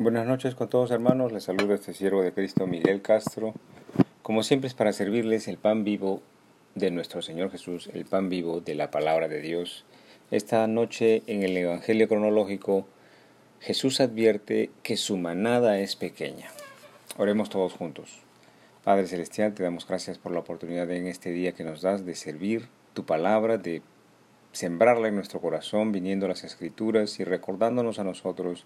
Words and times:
Buenas 0.00 0.28
noches 0.28 0.54
con 0.54 0.68
todos 0.68 0.92
hermanos, 0.92 1.32
les 1.32 1.42
saluda 1.42 1.74
este 1.74 1.92
siervo 1.92 2.22
de 2.22 2.30
Cristo 2.30 2.68
Miguel 2.68 3.02
Castro. 3.02 3.52
Como 4.22 4.44
siempre 4.44 4.68
es 4.68 4.74
para 4.74 4.92
servirles 4.92 5.48
el 5.48 5.58
pan 5.58 5.82
vivo 5.82 6.22
de 6.76 6.92
nuestro 6.92 7.20
Señor 7.20 7.50
Jesús, 7.50 7.90
el 7.92 8.04
pan 8.04 8.28
vivo 8.28 8.60
de 8.60 8.76
la 8.76 8.92
palabra 8.92 9.26
de 9.26 9.40
Dios. 9.40 9.84
Esta 10.30 10.64
noche 10.68 11.24
en 11.26 11.42
el 11.42 11.56
Evangelio 11.56 12.06
cronológico 12.06 12.86
Jesús 13.58 14.00
advierte 14.00 14.70
que 14.84 14.96
su 14.96 15.16
manada 15.16 15.80
es 15.80 15.96
pequeña. 15.96 16.46
Oremos 17.16 17.50
todos 17.50 17.72
juntos. 17.72 18.20
Padre 18.84 19.08
Celestial, 19.08 19.52
te 19.52 19.64
damos 19.64 19.84
gracias 19.84 20.16
por 20.16 20.30
la 20.30 20.38
oportunidad 20.38 20.88
en 20.92 21.08
este 21.08 21.32
día 21.32 21.56
que 21.56 21.64
nos 21.64 21.82
das 21.82 22.06
de 22.06 22.14
servir 22.14 22.68
tu 22.94 23.04
palabra, 23.04 23.58
de 23.58 23.82
sembrarla 24.52 25.08
en 25.08 25.16
nuestro 25.16 25.40
corazón, 25.40 25.90
viniendo 25.90 26.28
las 26.28 26.44
escrituras 26.44 27.18
y 27.18 27.24
recordándonos 27.24 27.98
a 27.98 28.04
nosotros, 28.04 28.64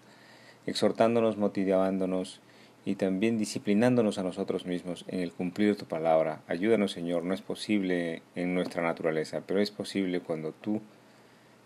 exhortándonos, 0.65 1.37
motivándonos 1.37 2.41
y 2.85 2.95
también 2.95 3.37
disciplinándonos 3.37 4.17
a 4.17 4.23
nosotros 4.23 4.65
mismos 4.65 5.05
en 5.07 5.21
el 5.21 5.31
cumplir 5.31 5.77
tu 5.77 5.85
palabra. 5.85 6.41
Ayúdanos, 6.47 6.91
Señor, 6.91 7.23
no 7.23 7.33
es 7.33 7.41
posible 7.41 8.21
en 8.35 8.53
nuestra 8.53 8.81
naturaleza, 8.81 9.41
pero 9.45 9.59
es 9.59 9.71
posible 9.71 10.19
cuando 10.19 10.51
tú 10.51 10.81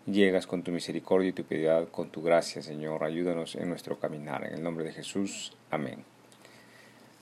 llegas 0.06 0.46
con 0.46 0.62
tu 0.62 0.70
misericordia 0.70 1.30
y 1.30 1.32
tu 1.32 1.44
piedad, 1.44 1.88
con 1.88 2.10
tu 2.10 2.22
gracia, 2.22 2.62
Señor. 2.62 3.04
Ayúdanos 3.04 3.56
en 3.56 3.68
nuestro 3.68 3.98
caminar. 3.98 4.46
En 4.46 4.54
el 4.54 4.62
nombre 4.62 4.84
de 4.84 4.92
Jesús. 4.92 5.52
Amén. 5.70 6.04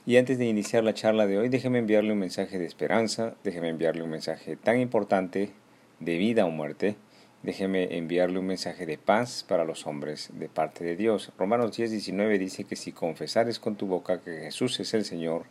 Y 0.05 0.15
antes 0.15 0.37
de 0.37 0.45
iniciar 0.45 0.83
la 0.83 0.93
charla 0.93 1.27
de 1.27 1.37
hoy, 1.37 1.49
déjeme 1.49 1.79
enviarle 1.79 2.13
un 2.13 2.19
mensaje 2.19 2.57
de 2.59 2.65
esperanza, 2.65 3.35
déjeme 3.43 3.67
enviarle 3.67 4.03
un 4.03 4.09
mensaje 4.09 4.55
tan 4.55 4.79
importante 4.79 5.51
de 5.99 6.17
vida 6.17 6.45
o 6.45 6.49
muerte, 6.49 6.95
déjeme 7.47 7.95
enviarle 7.97 8.39
un 8.39 8.45
mensaje 8.45 8.85
de 8.85 8.97
paz 8.97 9.45
para 9.47 9.63
los 9.63 9.87
hombres 9.87 10.31
de 10.33 10.49
parte 10.49 10.83
de 10.83 10.97
Dios. 10.97 11.31
Romanos 11.37 11.77
10, 11.77 11.91
19 11.91 12.39
dice 12.39 12.65
que 12.65 12.75
si 12.75 12.91
confesares 12.91 13.57
con 13.57 13.77
tu 13.77 13.87
boca 13.87 14.19
que 14.19 14.41
Jesús 14.41 14.77
es 14.81 14.93
el 14.93 15.05
Señor 15.05 15.45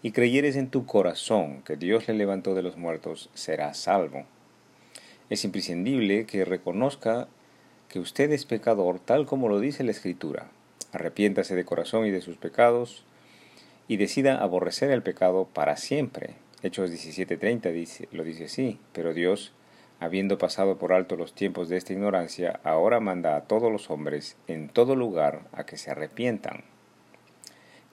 y 0.00 0.12
creyeres 0.12 0.54
en 0.54 0.70
tu 0.70 0.86
corazón 0.86 1.62
que 1.62 1.76
Dios 1.76 2.06
le 2.06 2.14
levantó 2.14 2.54
de 2.54 2.62
los 2.62 2.76
muertos, 2.76 3.30
serás 3.34 3.78
salvo. 3.78 4.26
Es 5.28 5.44
imprescindible 5.44 6.24
que 6.24 6.44
reconozca 6.44 7.26
que 7.88 7.98
usted 7.98 8.30
es 8.30 8.44
pecador 8.44 9.00
tal 9.00 9.26
como 9.26 9.48
lo 9.48 9.58
dice 9.58 9.82
la 9.82 9.90
Escritura. 9.90 10.46
Arrepiéntase 10.92 11.56
de 11.56 11.64
corazón 11.64 12.06
y 12.06 12.12
de 12.12 12.20
sus 12.20 12.36
pecados 12.36 13.02
y 13.88 13.96
decida 13.96 14.40
aborrecer 14.40 14.92
el 14.92 15.02
pecado 15.02 15.48
para 15.52 15.76
siempre. 15.78 16.34
Hechos 16.62 16.92
17:30 16.92 17.72
dice, 17.72 18.08
lo 18.12 18.22
dice 18.22 18.44
así, 18.44 18.78
pero 18.92 19.12
Dios 19.12 19.52
habiendo 20.04 20.38
pasado 20.38 20.76
por 20.76 20.92
alto 20.92 21.16
los 21.16 21.34
tiempos 21.34 21.68
de 21.68 21.76
esta 21.76 21.92
ignorancia, 21.92 22.60
ahora 22.62 23.00
manda 23.00 23.36
a 23.36 23.42
todos 23.42 23.72
los 23.72 23.90
hombres 23.90 24.36
en 24.46 24.68
todo 24.68 24.94
lugar 24.96 25.42
a 25.52 25.64
que 25.64 25.76
se 25.76 25.90
arrepientan. 25.90 26.64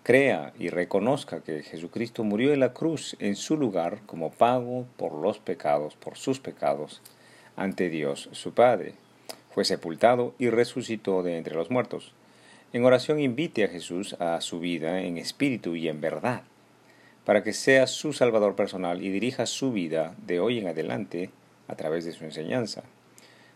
Crea 0.03 0.52
y 0.58 0.70
reconozca 0.70 1.42
que 1.42 1.64
Jesucristo 1.64 2.23
murió 2.23 2.53
en 2.53 2.59
la 2.59 2.73
cruz 2.73 3.16
en 3.20 3.36
su 3.36 3.56
lugar 3.56 4.00
como 4.06 4.31
pago 4.31 4.86
por 4.98 5.14
los 5.14 5.40
pecados, 5.40 5.95
por 5.95 6.18
sus 6.18 6.40
pecados, 6.40 7.02
ante 7.56 7.90
Dios 7.90 8.30
su 8.31 8.53
Padre. 8.53 8.94
Fue 9.52 9.64
sepultado 9.64 10.34
y 10.40 10.50
resucitó 10.50 11.23
de 11.23 11.38
entre 11.38 11.56
los 11.56 11.70
muertos. 11.70 12.14
En 12.73 12.84
oración 12.84 13.20
invite 13.20 13.64
a 13.64 13.68
Jesús 13.68 14.16
a 14.20 14.42
su 14.42 14.59
vida 14.59 15.02
en 15.02 15.18
espíritu 15.18 15.75
y 15.75 15.88
en 15.88 16.02
verdad, 16.02 16.44
para 17.25 17.44
que 17.44 17.53
sea 17.53 17.86
su 17.86 18.12
Salvador 18.14 18.56
personal 18.56 19.03
y 19.03 19.09
dirija 19.09 19.46
su 19.46 19.72
vida 19.72 20.16
de 20.25 20.40
hoy 20.40 20.59
en 20.59 20.68
adelante 20.68 21.30
a 21.72 21.76
través 21.76 22.06
de 22.06 22.12
su 22.12 22.26
enseñanza. 22.26 22.84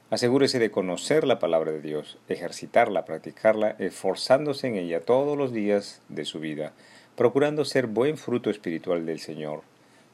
Asegúrese 0.10 0.58
de 0.58 0.72
conocer 0.72 1.28
la 1.28 1.40
palabra 1.40 1.72
de 1.72 1.82
Dios, 1.82 2.18
ejercitarla, 2.30 3.06
practicarla, 3.06 3.76
esforzándose 3.80 4.68
en 4.68 4.76
ella 4.76 5.02
todos 5.02 5.38
los 5.38 5.52
días 5.52 6.02
de 6.10 6.26
su 6.26 6.40
vida, 6.40 6.74
procurando 7.16 7.66
ser 7.66 7.88
buen 7.88 8.18
fruto 8.18 8.50
espiritual 8.50 9.06
del 9.06 9.20
Señor, 9.20 9.62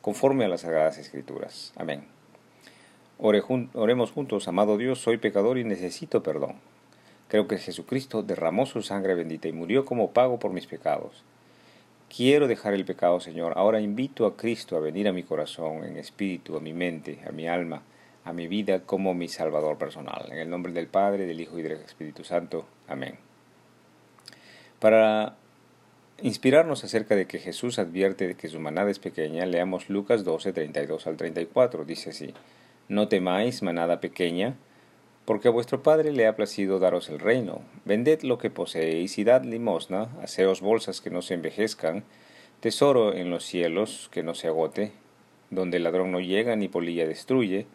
conforme 0.02 0.46
a 0.46 0.48
las 0.48 0.62
Sagradas 0.62 0.98
Escrituras. 0.98 1.74
Amén. 1.76 2.06
oremos 3.20 4.11
juntos, 4.11 4.48
amado 4.48 4.78
Dios, 4.78 5.00
soy 5.00 5.17
pecador 5.17 5.58
y 5.58 5.64
necesito 5.64 6.23
perdón. 6.23 6.56
Creo 7.28 7.48
que 7.48 7.60
Jesucristo 7.60 8.23
derramó 8.23 8.66
su 8.66 8.82
sangre 8.82 9.14
bendita 9.14 9.48
y 9.48 9.54
murió 9.54 9.86
como 9.86 10.11
pago 10.11 10.40
por 10.40 10.52
mis 10.52 10.67
pecados. 10.67 11.23
Quiero 12.14 12.49
dejar 12.49 12.73
el 12.73 12.83
pecado, 12.83 13.22
Señor. 13.22 13.54
Ahora 13.55 13.80
invito 13.80 14.26
a 14.26 14.36
Cristo 14.36 14.76
a 14.76 14.82
venir 14.82 15.08
a 15.08 15.14
mi 15.14 15.23
corazón, 15.23 15.86
en 15.86 15.95
espíritu, 15.95 16.58
a 16.58 16.60
mi 16.60 16.73
mente, 16.73 17.22
a 17.26 17.32
mi 17.32 17.48
alma, 17.48 17.83
a 18.26 18.33
mi 18.33 18.49
vida 18.49 18.82
como 18.82 19.14
mi 19.14 19.30
Salvador 19.30 19.77
personal. 19.77 20.27
En 20.30 20.38
el 20.38 20.49
nombre 20.49 20.73
del 20.73 20.88
Padre, 20.88 21.26
del 21.26 21.39
Hijo 21.39 21.58
y 21.58 21.61
del 21.61 21.73
Espíritu 21.73 22.26
Santo. 22.26 22.66
Amén. 22.89 23.16
Para 24.80 25.38
inspirarnos 26.22 26.83
acerca 26.83 27.16
de 27.16 27.27
que 27.27 27.39
Jesús 27.39 27.80
advierte 27.80 28.28
de 28.28 28.36
que 28.36 28.49
su 28.49 28.60
manada 28.60 28.92
es 28.92 28.99
pequeña, 28.99 29.45
leamos 29.45 29.89
Lucas 29.89 30.26
12, 30.26 30.52
32 30.52 31.08
al 31.08 31.16
34. 31.16 31.86
Dice 31.86 32.10
así, 32.10 32.33
No 32.89 33.08
temáis, 33.08 33.64
manada 33.64 34.02
pequeña, 34.02 34.58
porque 35.31 35.47
a 35.47 35.52
vuestro 35.52 35.81
Padre 35.81 36.11
le 36.11 36.27
ha 36.27 36.36
placido 36.36 36.77
daros 36.77 37.08
el 37.08 37.17
reino. 37.17 37.61
Vended 37.86 38.23
lo 38.23 38.37
que 38.37 38.49
poseéis 38.49 39.17
y 39.17 39.23
dad 39.23 39.45
limosna, 39.45 40.09
haceos 40.21 40.59
bolsas 40.59 40.99
que 40.99 41.09
no 41.09 41.21
se 41.21 41.36
envejezcan, 41.36 42.03
tesoro 42.59 43.14
en 43.14 43.30
los 43.30 43.45
cielos 43.45 44.09
que 44.11 44.23
no 44.23 44.36
se 44.36 44.49
agote, 44.49 44.92
donde 45.49 45.77
el 45.77 45.83
ladrón 45.83 46.11
no 46.11 46.19
llega 46.19 46.58
ni 46.58 46.67
polilla 46.67 47.08
destruye, 47.08 47.65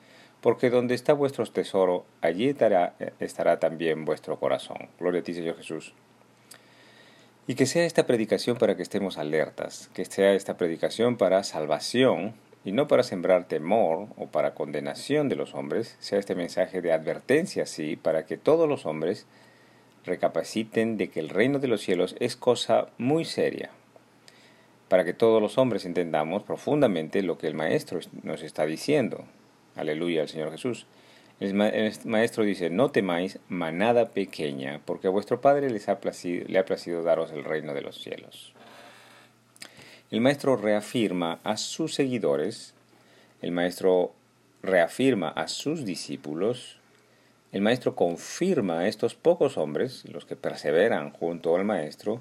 porque 0.42 0.68
donde 0.68 0.94
está 0.94 1.14
vuestro 1.14 1.46
tesoro, 1.46 2.04
allí 2.20 2.46
estará, 2.46 3.58
también 3.58 4.04
vuestro 4.04 4.38
corazón. 4.38 4.90
Gloria 5.00 5.22
a 5.22 5.24
ti, 5.24 5.32
Señor 5.32 5.56
Jesús. 5.56 5.94
Y 7.46 7.54
que 7.54 7.64
sea 7.64 7.86
esta 7.86 8.06
predicación 8.06 8.58
para 8.58 8.76
que 8.76 8.82
estemos 8.82 9.16
alertas, 9.16 9.88
que 9.94 10.04
sea 10.04 10.34
esta 10.34 10.58
predicación 10.58 11.16
para 11.16 11.42
salvación 11.42 12.34
y 12.66 12.72
no 12.72 12.88
para 12.88 13.04
sembrar 13.04 13.46
temor 13.46 14.08
o 14.16 14.26
para 14.26 14.54
condenación 14.54 15.28
de 15.28 15.36
los 15.36 15.54
hombres, 15.54 15.94
sea 16.00 16.18
este 16.18 16.34
mensaje 16.34 16.82
de 16.82 16.92
advertencia, 16.92 17.64
sí, 17.64 17.94
para 17.94 18.26
que 18.26 18.36
todos 18.36 18.68
los 18.68 18.86
hombres 18.86 19.24
recapaciten 20.04 20.96
de 20.96 21.08
que 21.08 21.20
el 21.20 21.28
reino 21.28 21.60
de 21.60 21.68
los 21.68 21.80
cielos 21.80 22.16
es 22.18 22.34
cosa 22.34 22.88
muy 22.98 23.24
seria, 23.24 23.70
para 24.88 25.04
que 25.04 25.12
todos 25.12 25.40
los 25.40 25.58
hombres 25.58 25.84
entendamos 25.84 26.42
profundamente 26.42 27.22
lo 27.22 27.38
que 27.38 27.46
el 27.46 27.54
Maestro 27.54 28.00
nos 28.24 28.42
está 28.42 28.66
diciendo, 28.66 29.24
Aleluya 29.76 30.22
al 30.22 30.28
Señor 30.28 30.50
Jesús. 30.50 30.86
El 31.38 31.54
maestro 31.54 32.44
dice, 32.44 32.70
no 32.70 32.90
temáis 32.90 33.38
manada 33.48 34.06
pequeña, 34.06 34.80
porque 34.86 35.06
a 35.06 35.10
vuestro 35.10 35.40
Padre 35.40 35.68
les 35.70 35.86
le 35.86 36.58
ha 36.58 36.64
placido 36.64 37.02
daros 37.02 37.30
el 37.30 37.44
reino 37.44 37.74
de 37.74 37.82
los 37.82 38.00
cielos. 38.00 38.54
El 40.08 40.20
maestro 40.20 40.56
reafirma 40.56 41.40
a 41.42 41.56
sus 41.56 41.94
seguidores, 41.94 42.74
el 43.42 43.50
maestro 43.50 44.12
reafirma 44.62 45.30
a 45.30 45.48
sus 45.48 45.84
discípulos, 45.84 46.78
el 47.50 47.60
maestro 47.60 47.96
confirma 47.96 48.78
a 48.78 48.88
estos 48.88 49.16
pocos 49.16 49.58
hombres, 49.58 50.04
los 50.04 50.24
que 50.24 50.36
perseveran 50.36 51.10
junto 51.10 51.56
al 51.56 51.64
maestro, 51.64 52.20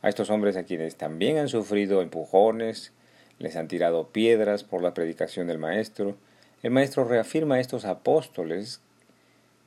a 0.00 0.08
estos 0.08 0.30
hombres 0.30 0.56
a 0.56 0.62
quienes 0.62 0.96
también 0.96 1.36
han 1.36 1.50
sufrido 1.50 2.00
empujones, 2.00 2.92
les 3.38 3.56
han 3.56 3.68
tirado 3.68 4.08
piedras 4.08 4.64
por 4.64 4.82
la 4.82 4.94
predicación 4.94 5.48
del 5.48 5.58
maestro, 5.58 6.16
el 6.62 6.70
maestro 6.70 7.04
reafirma 7.04 7.56
a 7.56 7.60
estos 7.60 7.84
apóstoles 7.84 8.80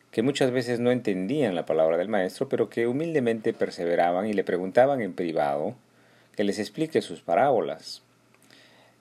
que 0.09 0.23
muchas 0.23 0.49
veces 0.49 0.79
no 0.79 0.89
entendían 0.89 1.53
la 1.53 1.67
palabra 1.67 1.97
del 1.97 2.09
maestro, 2.09 2.49
pero 2.49 2.71
que 2.71 2.87
humildemente 2.87 3.53
perseveraban 3.53 4.25
y 4.25 4.33
le 4.33 4.43
preguntaban 4.43 4.99
en 5.01 5.13
privado 5.13 5.75
que 6.35 6.43
les 6.43 6.59
explique 6.59 7.01
sus 7.01 7.21
parábolas. 7.21 8.03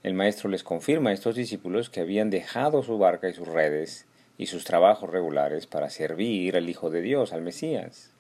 El 0.02 0.14
maestro 0.14 0.48
les 0.48 0.62
confirma 0.62 1.10
a 1.10 1.12
estos 1.12 1.34
discípulos 1.34 1.90
que 1.90 2.00
habían 2.00 2.30
dejado 2.30 2.82
su 2.82 2.98
barca 2.98 3.28
y 3.28 3.34
sus 3.34 3.48
redes 3.48 4.06
y 4.38 4.46
sus 4.46 4.64
trabajos 4.64 5.10
regulares 5.10 5.66
para 5.66 5.90
servir 5.90 6.56
al 6.56 6.68
Hijo 6.68 6.90
de 6.90 7.02
Dios, 7.02 7.32
al 7.32 7.42
Mesías. 7.42 8.10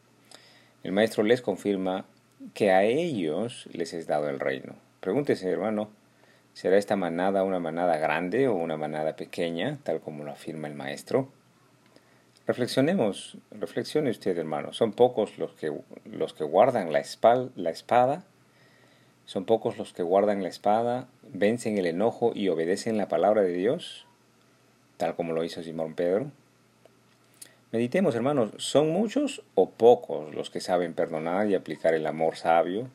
El 0.82 0.92
maestro 0.92 1.22
les 1.22 1.42
confirma 1.42 2.04
que 2.54 2.70
a 2.70 2.84
ellos 2.84 3.68
les 3.72 3.92
es 3.94 4.06
dado 4.06 4.28
el 4.28 4.40
reino. 4.40 4.74
Pregúntese, 5.00 5.48
hermano, 5.48 5.90
¿Será 6.52 6.76
esta 6.76 6.96
manada 6.96 7.44
una 7.44 7.60
manada 7.60 7.96
grande 7.96 8.48
o 8.48 8.54
una 8.54 8.76
manada 8.76 9.16
pequeña, 9.16 9.78
tal 9.82 10.00
como 10.00 10.24
lo 10.24 10.32
afirma 10.32 10.68
el 10.68 10.74
maestro? 10.74 11.28
Reflexionemos, 12.46 13.38
reflexione 13.50 14.10
usted, 14.10 14.36
hermano. 14.36 14.72
¿Son 14.72 14.92
pocos 14.92 15.38
los 15.38 15.52
que, 15.52 15.72
los 16.04 16.34
que 16.34 16.44
guardan 16.44 16.92
la, 16.92 17.02
la 17.54 17.70
espada? 17.70 18.24
¿Son 19.26 19.44
pocos 19.44 19.78
los 19.78 19.92
que 19.92 20.02
guardan 20.02 20.42
la 20.42 20.48
espada, 20.48 21.08
vencen 21.22 21.78
el 21.78 21.86
enojo 21.86 22.32
y 22.34 22.48
obedecen 22.48 22.96
la 22.96 23.08
palabra 23.08 23.42
de 23.42 23.52
Dios? 23.52 24.06
Tal 24.96 25.14
como 25.14 25.32
lo 25.32 25.44
hizo 25.44 25.62
Simón 25.62 25.94
Pedro. 25.94 26.30
Meditemos, 27.72 28.14
hermanos, 28.14 28.50
¿son 28.56 28.90
muchos 28.90 29.42
o 29.54 29.70
pocos 29.70 30.34
los 30.34 30.50
que 30.50 30.60
saben 30.60 30.94
perdonar 30.94 31.48
y 31.48 31.54
aplicar 31.54 31.94
el 31.94 32.06
amor 32.06 32.36
sabio 32.36 32.88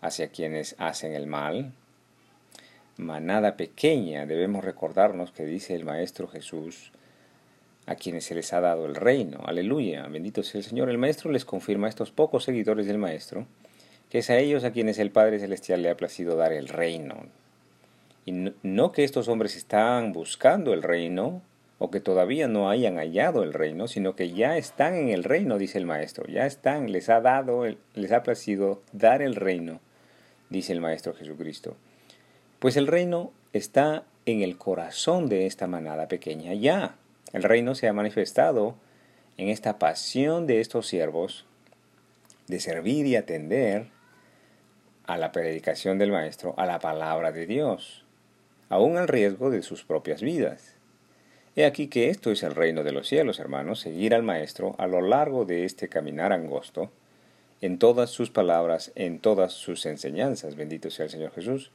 hacia 0.00 0.28
quienes 0.28 0.76
hacen 0.78 1.14
el 1.14 1.26
mal? 1.26 1.72
manada 2.96 3.56
pequeña, 3.56 4.26
debemos 4.26 4.64
recordarnos 4.64 5.32
que 5.32 5.44
dice 5.44 5.74
el 5.74 5.84
Maestro 5.84 6.28
Jesús, 6.28 6.92
a 7.86 7.96
quienes 7.96 8.24
se 8.24 8.34
les 8.34 8.52
ha 8.52 8.60
dado 8.60 8.86
el 8.86 8.94
reino. 8.94 9.40
Aleluya, 9.44 10.06
bendito 10.06 10.42
sea 10.42 10.60
el 10.60 10.64
Señor. 10.64 10.88
El 10.88 10.98
Maestro 10.98 11.32
les 11.32 11.44
confirma 11.44 11.86
a 11.86 11.90
estos 11.90 12.12
pocos 12.12 12.44
seguidores 12.44 12.86
del 12.86 12.98
Maestro 12.98 13.46
que 14.12 14.18
es 14.18 14.28
a 14.28 14.36
ellos 14.36 14.62
a 14.64 14.72
quienes 14.72 14.98
el 14.98 15.10
Padre 15.10 15.38
Celestial 15.38 15.80
le 15.80 15.88
ha 15.88 15.96
placido 15.96 16.36
dar 16.36 16.52
el 16.52 16.68
reino. 16.68 17.16
Y 18.26 18.52
no, 18.62 18.92
que 18.92 19.04
estos 19.04 19.26
hombres 19.26 19.56
están 19.56 20.12
buscando 20.12 20.74
el 20.74 20.82
reino, 20.82 21.40
o 21.78 21.90
que 21.90 21.98
todavía 21.98 22.46
no 22.46 22.68
hayan 22.68 22.96
hallado 22.96 23.42
el 23.42 23.54
reino, 23.54 23.88
sino 23.88 24.14
que 24.14 24.32
ya 24.32 24.58
están 24.58 24.96
en 24.96 25.08
el 25.08 25.24
reino, 25.24 25.56
dice 25.56 25.78
el 25.78 25.86
Maestro, 25.86 26.26
ya 26.26 26.44
están, 26.44 26.92
les 26.92 27.08
ha 27.08 27.22
dado, 27.22 27.64
les 27.94 28.12
ha 28.12 28.22
placido 28.22 28.82
dar 28.92 29.22
el 29.22 29.34
reino, 29.34 29.80
dice 30.50 30.74
el 30.74 30.82
Maestro 30.82 31.14
Jesucristo. 31.14 31.74
Pues 32.58 32.76
el 32.76 32.88
reino 32.88 33.32
está 33.54 34.04
en 34.26 34.42
el 34.42 34.58
corazón 34.58 35.30
de 35.30 35.46
esta 35.46 35.68
manada 35.68 36.08
pequeña 36.08 36.52
ya. 36.52 36.96
El 37.32 37.44
reino 37.44 37.74
se 37.74 37.88
ha 37.88 37.94
manifestado 37.94 38.74
en 39.38 39.48
esta 39.48 39.78
pasión 39.78 40.46
de 40.46 40.60
estos 40.60 40.86
siervos 40.86 41.46
de 42.46 42.60
servir 42.60 43.06
y 43.06 43.16
atender 43.16 43.86
a 45.06 45.18
la 45.18 45.32
predicación 45.32 45.98
del 45.98 46.12
Maestro, 46.12 46.54
a 46.56 46.66
la 46.66 46.78
palabra 46.78 47.32
de 47.32 47.46
Dios, 47.46 48.04
aún 48.68 48.96
al 48.96 49.08
riesgo 49.08 49.50
de 49.50 49.62
sus 49.62 49.84
propias 49.84 50.22
vidas. 50.22 50.76
He 51.54 51.66
aquí 51.66 51.88
que 51.88 52.08
esto 52.08 52.30
es 52.30 52.42
el 52.42 52.54
reino 52.54 52.82
de 52.82 52.92
los 52.92 53.08
cielos, 53.08 53.38
hermanos, 53.38 53.80
seguir 53.80 54.14
al 54.14 54.22
Maestro 54.22 54.74
a 54.78 54.86
lo 54.86 55.02
largo 55.02 55.44
de 55.44 55.64
este 55.64 55.88
caminar 55.88 56.32
angosto, 56.32 56.90
en 57.60 57.78
todas 57.78 58.10
sus 58.10 58.30
palabras, 58.30 58.90
en 58.94 59.18
todas 59.18 59.52
sus 59.52 59.86
enseñanzas. 59.86 60.56
Bendito 60.56 60.90
sea 60.90 61.04
el 61.04 61.10
Señor 61.10 61.32
Jesús. 61.32 61.70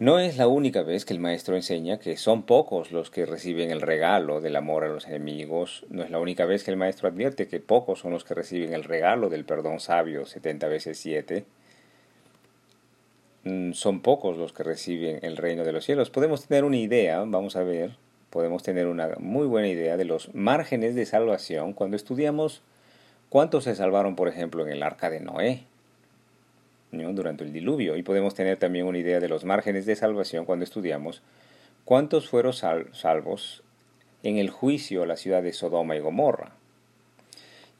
No 0.00 0.18
es 0.18 0.38
la 0.38 0.48
única 0.48 0.82
vez 0.82 1.04
que 1.04 1.12
el 1.12 1.20
Maestro 1.20 1.56
enseña 1.56 1.98
que 1.98 2.16
son 2.16 2.42
pocos 2.42 2.90
los 2.90 3.10
que 3.10 3.26
reciben 3.26 3.70
el 3.70 3.82
regalo 3.82 4.40
del 4.40 4.56
amor 4.56 4.84
a 4.84 4.88
los 4.88 5.06
enemigos. 5.06 5.84
No 5.90 6.02
es 6.02 6.10
la 6.10 6.18
única 6.18 6.46
vez 6.46 6.64
que 6.64 6.70
el 6.70 6.76
Maestro 6.76 7.08
advierte 7.08 7.48
que 7.48 7.60
pocos 7.60 8.00
son 8.00 8.12
los 8.12 8.24
que 8.24 8.34
reciben 8.34 8.72
el 8.72 8.84
regalo 8.84 9.28
del 9.28 9.44
perdón 9.44 9.78
sabio 9.78 10.24
70 10.24 10.68
veces 10.68 10.98
7. 10.98 11.44
Mm, 13.44 13.72
son 13.72 14.00
pocos 14.00 14.36
los 14.36 14.52
que 14.52 14.62
reciben 14.62 15.18
el 15.22 15.36
reino 15.36 15.64
de 15.64 15.72
los 15.72 15.84
cielos. 15.84 16.10
Podemos 16.10 16.46
tener 16.46 16.64
una 16.64 16.76
idea, 16.76 17.20
vamos 17.26 17.56
a 17.56 17.62
ver, 17.62 17.96
podemos 18.30 18.62
tener 18.62 18.86
una 18.86 19.16
muy 19.18 19.46
buena 19.46 19.68
idea 19.68 19.96
de 19.96 20.04
los 20.04 20.34
márgenes 20.34 20.94
de 20.94 21.06
salvación 21.06 21.72
cuando 21.72 21.96
estudiamos 21.96 22.62
cuántos 23.28 23.64
se 23.64 23.74
salvaron, 23.74 24.16
por 24.16 24.28
ejemplo, 24.28 24.66
en 24.66 24.72
el 24.72 24.82
arca 24.82 25.10
de 25.10 25.20
Noé 25.20 25.64
durante 26.92 27.44
el 27.44 27.52
diluvio. 27.52 27.96
Y 27.96 28.02
podemos 28.02 28.34
tener 28.34 28.58
también 28.58 28.86
una 28.86 28.98
idea 28.98 29.20
de 29.20 29.28
los 29.28 29.44
márgenes 29.44 29.86
de 29.86 29.96
salvación 29.96 30.44
cuando 30.44 30.64
estudiamos 30.64 31.22
cuántos 31.84 32.28
fueron 32.28 32.52
salvos 32.52 33.62
en 34.22 34.36
el 34.36 34.50
juicio 34.50 35.02
a 35.02 35.06
la 35.06 35.16
ciudad 35.16 35.42
de 35.42 35.52
Sodoma 35.52 35.96
y 35.96 36.00
Gomorra. 36.00 36.52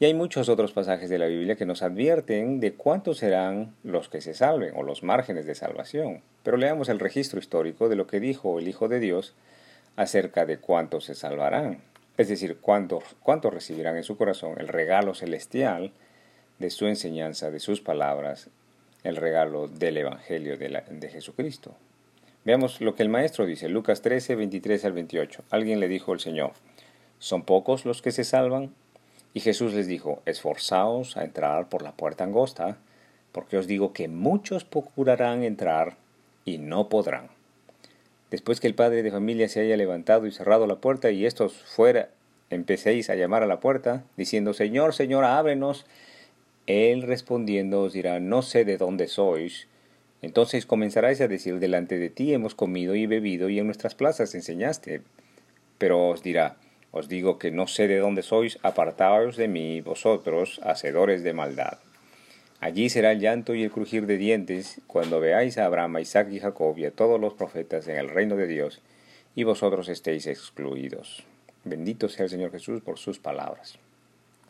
Y 0.03 0.07
hay 0.07 0.15
muchos 0.15 0.49
otros 0.49 0.73
pasajes 0.73 1.11
de 1.11 1.19
la 1.19 1.27
Biblia 1.27 1.57
que 1.57 1.67
nos 1.67 1.83
advierten 1.83 2.59
de 2.59 2.73
cuántos 2.73 3.19
serán 3.19 3.75
los 3.83 4.09
que 4.09 4.23
se 4.23 4.33
salven 4.33 4.73
o 4.75 4.83
los 4.83 5.03
márgenes 5.03 5.45
de 5.45 5.55
salvación. 5.55 6.23
Pero 6.43 6.57
leamos 6.57 6.89
el 6.89 6.99
registro 6.99 7.39
histórico 7.39 7.91
de 7.91 7.97
lo 7.97 8.07
que 8.07 8.19
dijo 8.19 8.59
el 8.59 8.67
Hijo 8.67 8.89
de 8.89 8.99
Dios 8.99 9.35
acerca 9.97 10.47
de 10.47 10.57
cuántos 10.57 11.05
se 11.05 11.15
salvarán, 11.15 11.83
es 12.17 12.29
decir, 12.29 12.57
cuántos, 12.63 13.05
cuántos 13.23 13.53
recibirán 13.53 13.99
en 13.99 14.03
su 14.03 14.17
corazón 14.17 14.55
el 14.59 14.69
regalo 14.69 15.13
celestial 15.13 15.93
de 16.59 16.71
su 16.71 16.87
enseñanza, 16.87 17.51
de 17.51 17.61
sus 17.61 17.83
palabras 17.83 18.49
el 19.05 19.17
regalo 19.17 19.69
del 19.69 19.99
Evangelio 19.99 20.57
de, 20.57 20.83
de, 20.89 21.09
Jesucristo. 21.11 21.75
Veamos 22.47 22.81
lo 22.81 22.95
que 22.95 23.03
el 23.03 23.11
Maestro 23.11 23.45
dice, 23.45 23.69
Lucas 23.69 24.01
13, 24.01 24.35
23 24.35 24.83
al 24.87 24.93
28. 24.95 25.45
Alguien 25.51 25.79
le 25.79 25.89
dijo 25.89 26.13
al 26.13 26.21
Señor, 26.21 26.53
¿son 27.19 27.43
pocos 27.43 27.85
los 27.85 28.01
que 28.01 28.13
se 28.13 28.25
salvan? 28.25 28.75
Y 29.33 29.41
Jesús 29.41 29.75
les 29.75 29.87
dijo, 29.87 30.23
esforzaos 30.27 31.17
a 31.17 31.25
entrar 31.25 31.69
por 31.69 31.83
la 31.83 31.93
puerta 31.93 32.25
angosta, 32.25 32.79
porque 33.33 33.57
os 33.57 33.67
digo 33.67 33.93
que 33.93 34.09
muchos 34.09 34.65
procurarán 34.65 35.45
entrar 35.45 35.97
y 36.45 36.59
no 36.59 36.89
podrán. 36.89 37.29
Después 38.31 38.61
que 38.61 38.67
el 38.67 38.75
padre 38.75 39.03
de 39.03 39.11
familia 39.11 39.49
se 39.49 39.61
haya 39.61 39.77
levantado 39.77 40.27
y 40.27 40.33
cerrado 40.33 40.67
la 40.67 40.77
puerta 40.77 41.11
y 41.11 41.27
estos 41.27 41.55
fuera, 41.55 42.11
empecéis 42.49 43.11
a 43.11 43.15
llamar 43.15 43.43
a 43.43 43.47
la 43.47 43.61
puerta, 43.61 44.05
diciendo, 44.17 44.53
Señor, 44.53 44.95
Señor, 44.95 45.25
ábrenos, 45.25 45.87
él 46.67 47.03
respondiendo 47.03 47.83
os 47.83 47.93
dirá, 47.93 48.21
no 48.21 48.43
sé 48.43 48.65
de 48.65 48.77
dónde 48.77 49.09
sois. 49.09 49.67
Entonces 50.23 50.67
comenzaréis 50.67 51.21
a 51.21 51.29
decir, 51.29 51.59
delante 51.59 51.99
de 51.99 52.11
ti 52.11 52.33
hemos 52.35 52.55
comido 52.55 52.95
y 52.95 53.07
bebido 53.07 53.49
y 53.49 53.59
en 53.59 53.67
nuestras 53.67 53.95
plazas 53.95 54.35
enseñaste. 54.35 55.03
Pero 55.79 56.11
os 56.11 56.23
dirá, 56.23 56.57
os 56.93 57.09
digo 57.09 57.39
que 57.39 57.51
no 57.51 57.67
sé 57.67 57.89
de 57.89 57.99
dónde 57.99 58.23
sois, 58.23 58.59
apartaos 58.63 59.37
de 59.37 59.49
mí, 59.49 59.81
vosotros, 59.81 60.61
hacedores 60.63 61.23
de 61.23 61.33
maldad. 61.33 61.79
Allí 62.61 62.91
será 62.91 63.13
el 63.13 63.21
llanto 63.21 63.55
y 63.55 63.63
el 63.63 63.71
crujir 63.71 64.07
de 64.07 64.19
dientes 64.19 64.81
cuando 64.87 65.21
veáis 65.21 65.57
a 65.57 65.65
Abraham, 65.65 65.97
a 65.97 66.01
Isaac 66.01 66.29
y 66.31 66.41
Jacob 66.41 66.77
y 66.77 66.85
a 66.85 66.91
todos 66.91 67.21
los 67.21 67.35
profetas 67.35 67.89
en 67.89 67.97
el 67.97 68.09
reino 68.09 68.37
de 68.37 68.47
Dios, 68.47 68.83
y 69.35 69.45
vosotros 69.45 69.89
estéis 69.89 70.27
excluidos. 70.27 71.25
Bendito 71.65 72.09
sea 72.09 72.25
el 72.25 72.31
Señor 72.31 72.51
Jesús 72.51 72.83
por 72.83 72.99
sus 72.99 73.19
palabras. 73.19 73.79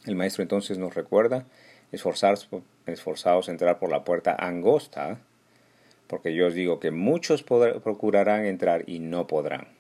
El 0.07 0.17
Maestro 0.17 0.43
entonces 0.43 0.79
nos 0.79 0.95
recuerda 0.95 1.45
esforzados, 1.93 2.49
esforzados 2.87 3.49
a 3.49 3.53
entrar 3.53 3.79
por 3.79 3.91
la 3.91 4.05
puerta 4.05 4.35
angosta, 4.35 5.19
porque 6.07 6.35
yo 6.35 6.47
os 6.47 6.55
digo 6.55 6.81
que 6.81 6.91
muchos 6.91 7.43
procurarán 7.43 8.47
entrar 8.47 8.85
y 8.87 8.99
no 8.99 9.27
podrán. 9.27 9.80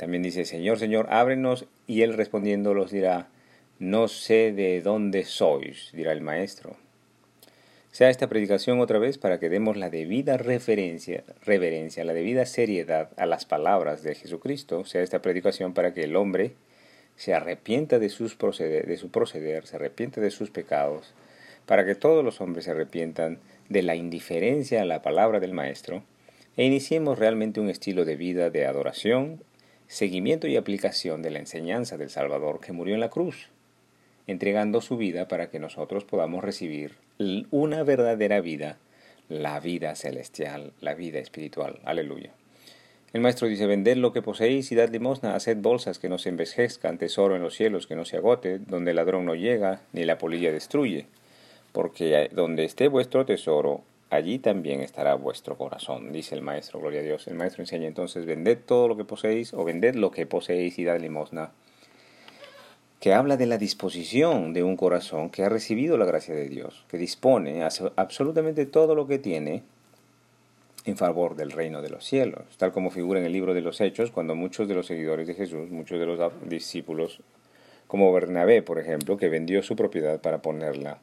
También 0.00 0.22
dice, 0.22 0.46
Señor, 0.46 0.78
Señor, 0.78 1.08
ábrenos, 1.10 1.66
y 1.86 2.00
él 2.00 2.14
respondiendo 2.14 2.72
los 2.72 2.90
dirá, 2.90 3.28
no 3.78 4.08
sé 4.08 4.50
de 4.50 4.80
dónde 4.80 5.26
sois, 5.26 5.90
dirá 5.92 6.12
el 6.12 6.22
maestro. 6.22 6.78
Sea 7.90 8.08
esta 8.08 8.26
predicación 8.26 8.80
otra 8.80 8.98
vez 8.98 9.18
para 9.18 9.38
que 9.38 9.50
demos 9.50 9.76
la 9.76 9.90
debida 9.90 10.38
referencia, 10.38 11.22
reverencia, 11.44 12.02
la 12.04 12.14
debida 12.14 12.46
seriedad 12.46 13.10
a 13.18 13.26
las 13.26 13.44
palabras 13.44 14.02
de 14.02 14.14
Jesucristo. 14.14 14.86
Sea 14.86 15.02
esta 15.02 15.20
predicación 15.20 15.74
para 15.74 15.92
que 15.92 16.04
el 16.04 16.16
hombre 16.16 16.52
se 17.16 17.34
arrepienta 17.34 17.98
de, 17.98 18.08
su 18.08 18.38
proceder, 18.38 19.66
se 19.66 19.76
arrepienta 19.76 20.22
de 20.22 20.30
sus 20.30 20.50
pecados, 20.50 21.12
para 21.66 21.84
que 21.84 21.94
todos 21.94 22.24
los 22.24 22.40
hombres 22.40 22.64
se 22.64 22.70
arrepientan 22.70 23.38
de 23.68 23.82
la 23.82 23.96
indiferencia 23.96 24.80
a 24.80 24.86
la 24.86 25.02
palabra 25.02 25.40
del 25.40 25.52
Maestro, 25.52 26.04
e 26.56 26.64
iniciemos 26.64 27.18
realmente 27.18 27.60
un 27.60 27.68
estilo 27.68 28.06
de 28.06 28.16
vida 28.16 28.48
de 28.48 28.64
adoración, 28.64 29.42
seguimiento 29.90 30.46
y 30.46 30.56
aplicación 30.56 31.20
de 31.20 31.30
la 31.30 31.40
enseñanza 31.40 31.98
del 31.98 32.10
Salvador 32.10 32.60
que 32.60 32.72
murió 32.72 32.94
en 32.94 33.00
la 33.00 33.10
cruz, 33.10 33.48
entregando 34.28 34.80
su 34.80 34.96
vida 34.96 35.26
para 35.26 35.50
que 35.50 35.58
nosotros 35.58 36.04
podamos 36.04 36.44
recibir 36.44 36.94
una 37.50 37.82
verdadera 37.82 38.40
vida, 38.40 38.78
la 39.28 39.58
vida 39.58 39.96
celestial, 39.96 40.72
la 40.80 40.94
vida 40.94 41.18
espiritual. 41.18 41.80
Aleluya. 41.84 42.30
El 43.12 43.20
maestro 43.20 43.48
dice, 43.48 43.66
vended 43.66 43.96
lo 43.96 44.12
que 44.12 44.22
poseéis 44.22 44.70
y 44.70 44.76
dad 44.76 44.90
limosna, 44.90 45.34
haced 45.34 45.56
bolsas 45.56 45.98
que 45.98 46.08
no 46.08 46.18
se 46.18 46.28
envejezcan, 46.28 46.96
tesoro 46.96 47.34
en 47.34 47.42
los 47.42 47.56
cielos 47.56 47.88
que 47.88 47.96
no 47.96 48.04
se 48.04 48.16
agote, 48.16 48.60
donde 48.60 48.92
el 48.92 48.96
ladrón 48.96 49.26
no 49.26 49.34
llega, 49.34 49.80
ni 49.92 50.04
la 50.04 50.18
polilla 50.18 50.52
destruye. 50.52 51.06
Porque 51.72 52.30
donde 52.32 52.64
esté 52.64 52.86
vuestro 52.86 53.26
tesoro, 53.26 53.82
allí 54.10 54.38
también 54.38 54.80
estará 54.80 55.14
vuestro 55.14 55.56
corazón, 55.56 56.12
dice 56.12 56.34
el 56.34 56.42
maestro, 56.42 56.80
gloria 56.80 57.00
a 57.00 57.04
Dios. 57.04 57.26
El 57.28 57.34
maestro 57.34 57.62
enseña 57.62 57.86
entonces, 57.86 58.26
vended 58.26 58.58
todo 58.66 58.88
lo 58.88 58.96
que 58.96 59.04
poseéis, 59.04 59.54
o 59.54 59.64
vended 59.64 59.94
lo 59.94 60.10
que 60.10 60.26
poseéis 60.26 60.78
y 60.78 60.84
dad 60.84 61.00
limosna, 61.00 61.52
que 62.98 63.14
habla 63.14 63.36
de 63.36 63.46
la 63.46 63.56
disposición 63.56 64.52
de 64.52 64.62
un 64.62 64.76
corazón 64.76 65.30
que 65.30 65.42
ha 65.42 65.48
recibido 65.48 65.96
la 65.96 66.04
gracia 66.04 66.34
de 66.34 66.48
Dios, 66.48 66.84
que 66.88 66.98
dispone 66.98 67.62
absolutamente 67.96 68.66
todo 68.66 68.94
lo 68.94 69.06
que 69.06 69.18
tiene 69.18 69.62
en 70.84 70.96
favor 70.96 71.36
del 71.36 71.50
reino 71.50 71.82
de 71.82 71.90
los 71.90 72.04
cielos, 72.04 72.44
tal 72.56 72.72
como 72.72 72.90
figura 72.90 73.20
en 73.20 73.26
el 73.26 73.32
libro 73.32 73.54
de 73.54 73.60
los 73.60 73.80
Hechos, 73.80 74.10
cuando 74.10 74.34
muchos 74.34 74.68
de 74.68 74.74
los 74.74 74.86
seguidores 74.86 75.26
de 75.26 75.34
Jesús, 75.34 75.70
muchos 75.70 75.98
de 75.98 76.06
los 76.06 76.32
discípulos, 76.46 77.20
como 77.86 78.12
Bernabé, 78.12 78.62
por 78.62 78.78
ejemplo, 78.78 79.16
que 79.16 79.28
vendió 79.28 79.62
su 79.62 79.76
propiedad 79.76 80.20
para 80.20 80.42
ponerla 80.42 80.98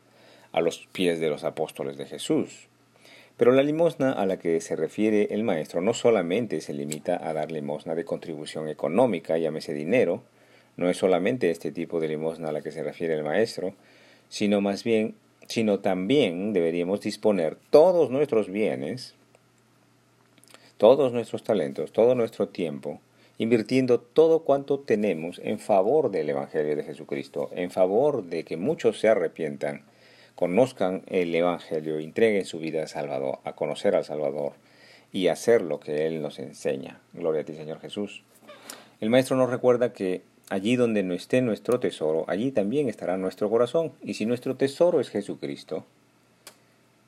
a 0.51 0.61
los 0.61 0.87
pies 0.91 1.19
de 1.19 1.29
los 1.29 1.43
apóstoles 1.43 1.97
de 1.97 2.05
Jesús. 2.05 2.67
Pero 3.37 3.51
la 3.51 3.63
limosna 3.63 4.11
a 4.11 4.25
la 4.25 4.37
que 4.37 4.59
se 4.61 4.75
refiere 4.75 5.27
el 5.31 5.43
maestro 5.43 5.79
no 5.81 5.93
solamente 5.93 6.59
se 6.59 6.73
limita 6.73 7.19
a 7.21 7.33
dar 7.33 7.51
limosna 7.51 7.95
de 7.95 8.03
contribución 8.03 8.67
económica, 8.67 9.37
llámese 9.37 9.73
dinero, 9.73 10.23
no 10.75 10.89
es 10.89 10.97
solamente 10.97 11.49
este 11.49 11.71
tipo 11.71 11.99
de 11.99 12.09
limosna 12.09 12.49
a 12.49 12.51
la 12.51 12.61
que 12.61 12.71
se 12.71 12.83
refiere 12.83 13.13
el 13.13 13.23
maestro, 13.23 13.73
sino 14.27 14.59
más 14.59 14.83
bien, 14.83 15.15
sino 15.47 15.79
también 15.79 16.53
deberíamos 16.53 17.01
disponer 17.01 17.57
todos 17.69 18.09
nuestros 18.09 18.49
bienes 18.49 19.15
todos 20.77 21.11
nuestros 21.11 21.43
talentos, 21.43 21.91
todo 21.91 22.15
nuestro 22.15 22.49
tiempo, 22.49 23.01
invirtiendo 23.37 23.99
todo 23.99 24.39
cuanto 24.39 24.79
tenemos 24.79 25.41
en 25.43 25.59
favor 25.59 26.11
del 26.11 26.29
Evangelio 26.29 26.75
de 26.75 26.83
Jesucristo, 26.83 27.49
en 27.55 27.71
favor 27.71 28.23
de 28.23 28.43
que 28.43 28.57
muchos 28.57 28.99
se 28.99 29.09
arrepientan, 29.09 29.83
conozcan 30.37 31.01
el 31.07 31.33
Evangelio, 31.33 31.97
entreguen 31.97 32.45
su 32.45 32.59
vida 32.59 32.83
al 32.83 32.87
Salvador, 32.87 33.39
a 33.43 33.53
conocer 33.53 33.95
al 33.95 34.05
Salvador 34.05 34.53
y 35.11 35.29
hacer 35.29 35.63
lo 35.63 35.79
que 35.79 36.05
Él 36.05 36.21
nos 36.21 36.37
enseña. 36.37 37.01
Gloria 37.13 37.41
a 37.41 37.43
ti, 37.43 37.55
Señor 37.55 37.79
Jesús. 37.79 38.21
El 39.01 39.09
Maestro 39.09 39.35
nos 39.35 39.49
recuerda 39.49 39.93
que 39.93 40.21
allí 40.49 40.75
donde 40.75 41.01
no 41.01 41.15
esté 41.15 41.41
nuestro 41.41 41.79
tesoro, 41.79 42.23
allí 42.27 42.51
también 42.51 42.87
estará 42.87 43.17
nuestro 43.17 43.49
corazón. 43.49 43.93
Y 44.03 44.13
si 44.13 44.27
nuestro 44.27 44.55
tesoro 44.55 44.99
es 44.99 45.09
Jesucristo, 45.09 45.85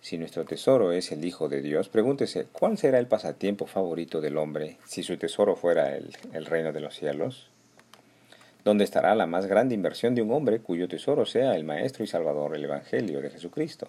Si 0.01 0.17
nuestro 0.17 0.45
tesoro 0.45 0.93
es 0.93 1.11
el 1.11 1.23
Hijo 1.25 1.49
de 1.49 1.61
Dios, 1.61 1.89
pregúntese, 1.89 2.47
¿cuál 2.51 2.77
será 2.77 2.99
el 2.99 3.07
pasatiempo 3.07 3.67
favorito 3.67 4.21
del 4.21 4.37
hombre 4.37 4.77
si 4.85 5.03
su 5.03 5.17
tesoro 5.17 5.55
fuera 5.55 5.95
el, 5.95 6.15
el 6.31 6.45
reino 6.45 6.71
de 6.71 6.79
los 6.79 6.95
cielos? 6.95 7.49
¿Dónde 8.69 8.83
estará 8.83 9.15
la 9.15 9.25
más 9.25 9.47
grande 9.47 9.73
inversión 9.73 10.13
de 10.13 10.21
un 10.21 10.31
hombre 10.31 10.59
cuyo 10.59 10.87
tesoro 10.87 11.25
sea 11.25 11.55
el 11.55 11.63
Maestro 11.63 12.03
y 12.03 12.07
Salvador, 12.07 12.55
el 12.55 12.65
Evangelio 12.65 13.19
de 13.19 13.31
Jesucristo? 13.31 13.87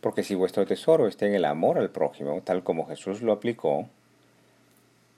Porque 0.00 0.22
si 0.22 0.34
vuestro 0.34 0.64
tesoro 0.64 1.06
está 1.06 1.26
en 1.26 1.34
el 1.34 1.44
amor 1.44 1.76
al 1.76 1.90
prójimo, 1.90 2.40
tal 2.42 2.64
como 2.64 2.86
Jesús 2.86 3.20
lo 3.20 3.30
aplicó, 3.30 3.90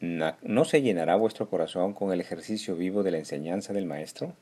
¿no 0.01 0.65
se 0.65 0.83
llenará 0.83 1.15
vuestro 1.15 1.49
corazón 1.49 1.93
con 1.93 2.13
el 2.13 2.21
ejercicio 2.21 2.75
vivo 2.75 3.05
de 3.05 3.13
la 3.13 3.19
enseñanza 3.19 3.73
del 3.73 3.87
Maestro? 3.87 4.33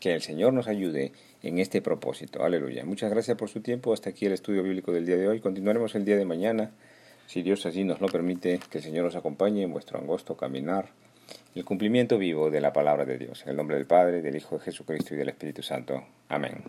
Que 0.00 0.14
el 0.14 0.22
Señor 0.22 0.54
nos 0.54 0.66
ayude 0.66 1.12
en 1.42 1.58
este 1.58 1.82
propósito. 1.82 2.42
Aleluya. 2.42 2.86
Muchas 2.86 3.10
gracias 3.10 3.36
por 3.36 3.50
su 3.50 3.60
tiempo. 3.60 3.92
Hasta 3.92 4.08
aquí 4.08 4.24
el 4.24 4.32
estudio 4.32 4.62
bíblico 4.62 4.92
del 4.92 5.04
día 5.04 5.18
de 5.18 5.28
hoy. 5.28 5.40
Continuaremos 5.40 5.94
el 5.94 6.06
día 6.06 6.16
de 6.16 6.24
mañana. 6.24 6.70
Si 7.26 7.42
Dios 7.42 7.66
así 7.66 7.84
nos 7.84 8.00
lo 8.00 8.06
permite, 8.06 8.58
que 8.70 8.78
el 8.78 8.84
Señor 8.84 9.04
os 9.04 9.14
acompañe 9.14 9.62
en 9.62 9.72
vuestro 9.72 9.98
angosto 9.98 10.38
caminar, 10.38 10.88
el 11.54 11.64
cumplimiento 11.64 12.18
vivo 12.18 12.50
de 12.50 12.60
la 12.60 12.72
palabra 12.72 13.04
de 13.04 13.18
Dios. 13.18 13.42
En 13.42 13.50
el 13.50 13.56
nombre 13.56 13.76
del 13.76 13.86
Padre, 13.86 14.22
del 14.22 14.36
Hijo 14.36 14.58
de 14.58 14.64
Jesucristo 14.64 15.14
y 15.14 15.18
del 15.18 15.28
Espíritu 15.28 15.62
Santo. 15.62 16.04
Amén. 16.28 16.62